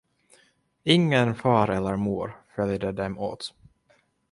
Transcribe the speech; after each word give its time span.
Ingen 0.83 1.35
far 1.35 1.67
eller 1.69 1.95
mor 1.95 2.41
följde 2.55 2.91
dem 2.91 3.17
åt. 3.19 3.53